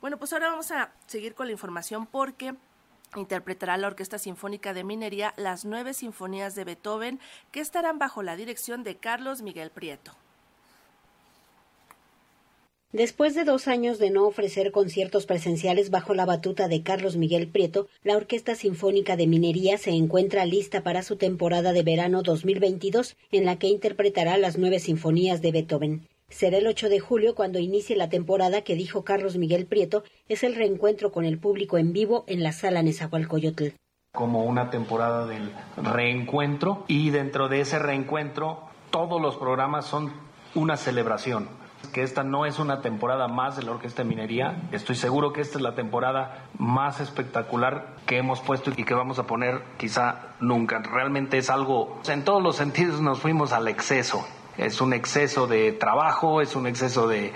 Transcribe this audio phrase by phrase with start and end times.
[0.00, 2.54] Bueno, pues ahora vamos a seguir con la información porque
[3.16, 7.18] interpretará la Orquesta Sinfónica de Minería las nueve sinfonías de Beethoven
[7.50, 10.12] que estarán bajo la dirección de Carlos Miguel Prieto.
[12.92, 17.48] Después de dos años de no ofrecer conciertos presenciales bajo la batuta de Carlos Miguel
[17.48, 23.16] Prieto, la Orquesta Sinfónica de Minería se encuentra lista para su temporada de verano 2022,
[23.30, 26.08] en la que interpretará las nueve sinfonías de Beethoven.
[26.30, 30.44] Será el 8 de julio cuando inicie la temporada que dijo Carlos Miguel Prieto es
[30.44, 33.68] el reencuentro con el público en vivo en la sala Nezahualcóyotl
[34.12, 38.60] como una temporada del reencuentro y dentro de ese reencuentro
[38.90, 40.12] todos los programas son
[40.54, 41.48] una celebración
[41.92, 44.68] que esta no es una temporada más de la Orquesta de Minería.
[44.72, 49.18] Estoy seguro que esta es la temporada más espectacular que hemos puesto y que vamos
[49.18, 50.80] a poner quizá nunca.
[50.80, 54.26] Realmente es algo, en todos los sentidos nos fuimos al exceso.
[54.58, 57.32] Es un exceso de trabajo, es un exceso de,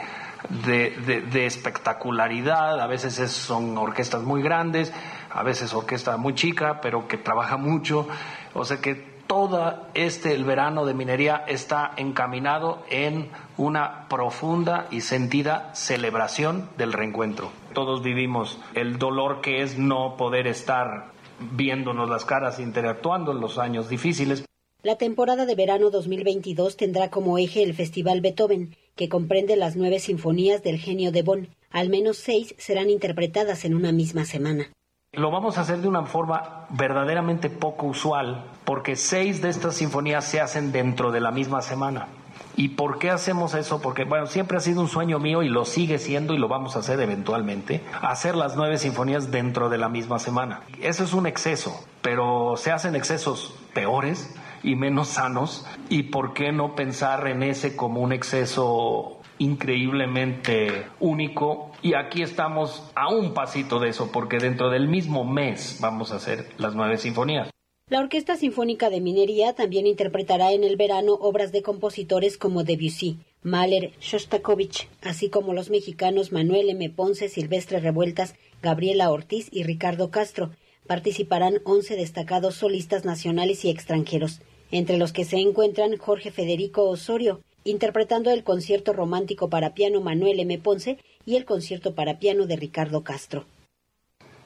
[0.51, 4.93] de, espectacularidad, a veces son orquestas muy grandes,
[5.31, 8.09] a veces orquesta muy chica, pero que trabaja mucho.
[8.55, 15.01] O sea que todo este el verano de minería está encaminado en una profunda y
[15.01, 17.51] sentida celebración del reencuentro.
[17.73, 23.59] Todos vivimos el dolor que es no poder estar viéndonos las caras, interactuando en los
[23.59, 24.45] años difíciles.
[24.85, 30.01] La temporada de verano 2022 tendrá como eje el Festival Beethoven, que comprende las nueve
[30.01, 31.49] sinfonías del genio de Bonn.
[31.71, 34.73] Al menos seis serán interpretadas en una misma semana.
[35.13, 40.25] Lo vamos a hacer de una forma verdaderamente poco usual, porque seis de estas sinfonías
[40.25, 42.09] se hacen dentro de la misma semana.
[42.57, 43.81] ¿Y por qué hacemos eso?
[43.81, 46.75] Porque, bueno, siempre ha sido un sueño mío y lo sigue siendo y lo vamos
[46.75, 50.63] a hacer eventualmente, hacer las nueve sinfonías dentro de la misma semana.
[50.81, 55.67] Eso es un exceso, pero se hacen excesos peores y menos sanos.
[55.89, 62.91] ¿Y por qué no pensar en ese como un exceso increíblemente único y aquí estamos
[62.95, 66.97] a un pasito de eso porque dentro del mismo mes vamos a hacer las nueve
[66.97, 67.51] sinfonías.
[67.91, 73.19] La Orquesta Sinfónica de Minería también interpretará en el verano obras de compositores como Debussy,
[73.43, 76.89] Mahler, Shostakovich, así como los mexicanos Manuel M.
[76.91, 80.53] Ponce, Silvestre Revueltas, Gabriela Ortiz y Ricardo Castro.
[80.87, 84.41] Participarán 11 destacados solistas nacionales y extranjeros,
[84.73, 90.41] entre los que se encuentran Jorge Federico Osorio, interpretando el concierto romántico para piano Manuel
[90.41, 90.59] M.
[90.59, 93.45] Ponce y el concierto para piano de Ricardo Castro.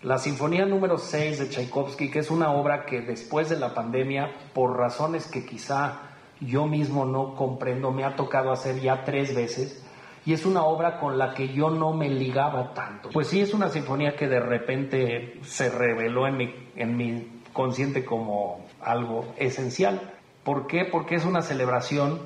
[0.03, 4.31] La Sinfonía número 6 de Tchaikovsky, que es una obra que después de la pandemia,
[4.53, 6.10] por razones que quizá
[6.41, 9.82] yo mismo no comprendo, me ha tocado hacer ya tres veces,
[10.26, 13.08] y es una obra con la que yo no me ligaba tanto.
[13.10, 18.05] Pues sí, es una sinfonía que de repente se reveló en mi, en mi consciente
[18.05, 20.12] como algo esencial.
[20.44, 20.84] ¿Por qué?
[20.84, 22.21] Porque es una celebración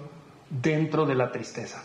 [0.51, 1.85] dentro de la tristeza.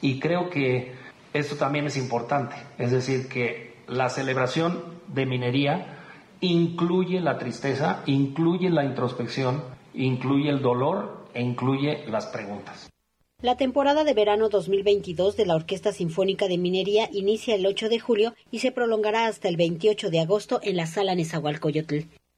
[0.00, 0.92] Y creo que
[1.32, 5.98] esto también es importante, es decir, que la celebración de minería
[6.40, 12.88] incluye la tristeza, incluye la introspección, incluye el dolor e incluye las preguntas.
[13.42, 17.98] La temporada de verano 2022 de la Orquesta Sinfónica de Minería inicia el 8 de
[17.98, 22.06] julio y se prolongará hasta el 28 de agosto en la Sala Nezahualcóyotl.